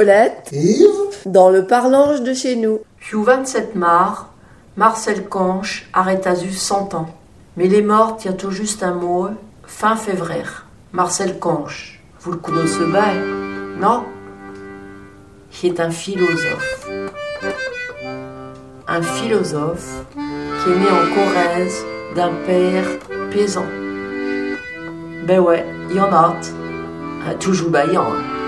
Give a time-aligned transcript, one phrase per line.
[0.00, 2.80] Colette, Yves, dans le parlange de chez nous.
[2.98, 4.24] Jou 27 mars,
[4.78, 7.10] Marcel Conche arrêta zus 100 ans.
[7.58, 9.28] Mais les morts tient tout juste un mot,
[9.66, 10.42] fin février.
[10.92, 13.12] Marcel Conche, vous le connaissez bien,
[13.78, 14.04] non?
[15.50, 16.88] Qui est un philosophe.
[18.88, 21.84] Un philosophe qui est né en Corrèze
[22.16, 22.86] d'un père
[23.30, 23.66] paysan.
[25.26, 26.34] Ben ouais, il y en a.
[27.28, 28.39] Euh, Toujours baillant.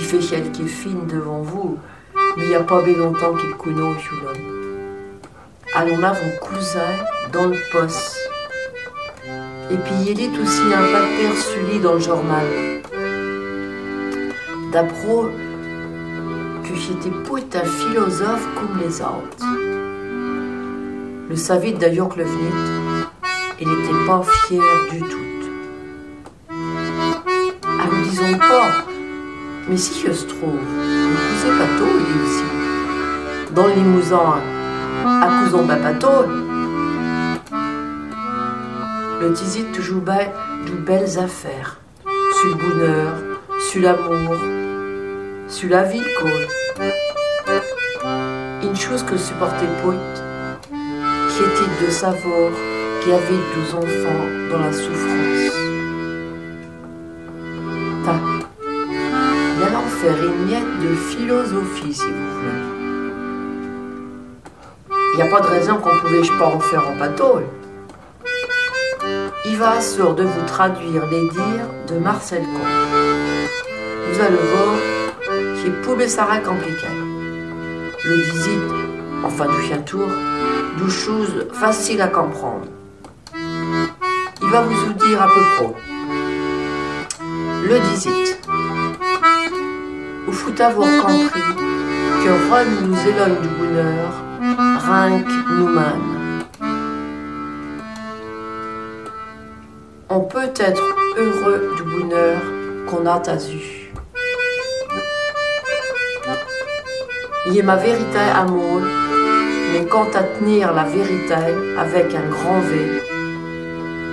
[0.00, 1.76] Il fait quelques fines devant vous,
[2.36, 4.32] mais il n'y a pas bien longtemps qu'il connaît Hulon.
[5.74, 6.92] Alors on a mon cousin
[7.32, 8.16] dans le poste.
[9.72, 12.46] Et puis il est aussi un pater sully dans le journal.
[14.72, 15.32] D'après
[16.62, 19.46] que j'étais pas un philosophe comme les autres.
[21.28, 23.04] Le savait d'ailleurs que le venait,
[23.60, 25.18] il n'était pas fier du tout.
[26.50, 28.87] Ah, disons pas,
[29.68, 32.44] mais si je se trouve, le cousin Pato, est aussi.
[33.54, 34.40] Dans le Limousin,
[35.04, 36.08] à cousin Papato.
[39.20, 41.80] Le tisit toujours de belles affaires.
[42.40, 43.14] Sur le bonheur,
[43.58, 44.36] sur l'amour,
[45.48, 46.30] sur la vie, quoi.
[48.62, 49.94] Une chose que supportait Poit,
[50.70, 52.50] qui était de savoir
[53.00, 55.47] qu'il y avait douze enfants dans la souffrance.
[61.08, 62.68] Philosophie, si vous voulez.
[65.12, 67.40] Il n'y a pas de raison qu'on pouvait pas en faire en bateau.
[69.44, 73.72] Il va sûr de vous traduire les dires de Marcel Comte.
[74.10, 74.74] Vous allez voir
[75.60, 76.86] qu'il pouvait s'arrêter compliqué.
[78.04, 78.58] Le disait,
[79.24, 80.08] enfin du chien tour,
[80.78, 82.66] deux choses faciles à comprendre.
[83.34, 85.74] Il va vous dire à peu près.
[87.64, 88.37] Le disait.
[90.28, 91.40] Vous faut avoir compris
[92.22, 92.28] que
[92.66, 96.42] ne nous éloigne du bonheur, rien que nous-mêmes.
[100.10, 100.82] On peut être
[101.16, 102.42] heureux du bonheur
[102.86, 103.90] qu'on a à vue.
[107.46, 108.82] Il est ma vérité moi,
[109.72, 111.36] mais quant à tenir la vérité
[111.78, 113.00] avec un grand V,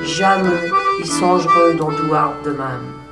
[0.06, 3.05] jamais il songerait d'en douar de même.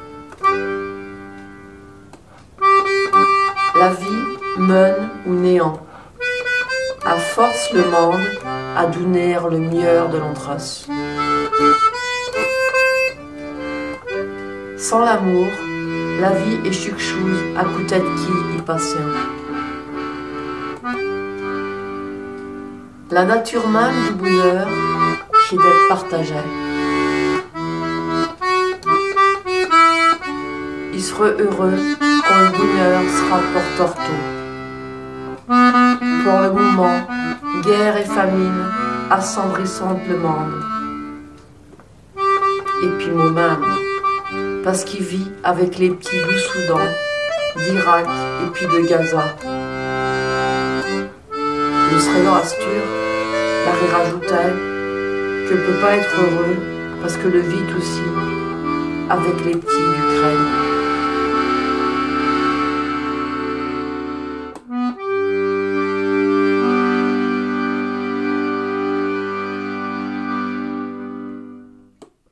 [3.83, 5.77] La vie mène ou néant.
[7.05, 8.25] À force le monde
[8.77, 10.87] à donner le mieux de l'entrace.
[14.77, 15.47] Sans l'amour,
[16.21, 19.11] la vie est chaque chose à côté de qui y patient.
[23.11, 24.65] La nature même du bonheur
[25.49, 26.35] qui d'être partagée.
[30.93, 31.77] Il sera heureux
[32.27, 34.23] quand le bonheur sera porteur tout.
[36.23, 37.07] Pour le moment,
[37.63, 38.63] guerre et famine
[39.09, 40.63] assombrissant le monde.
[42.83, 43.65] Et puis moi-même,
[44.63, 46.79] parce qu'il vit avec les petits du Soudan,
[47.57, 48.07] d'Irak
[48.43, 49.23] et puis de Gaza.
[51.91, 52.83] Je serais dans Astur,
[53.65, 54.53] la rajoutait
[55.47, 56.57] que peut pas être heureux
[57.01, 58.01] parce que le vit aussi
[59.09, 60.72] avec les petits d'Ukraine.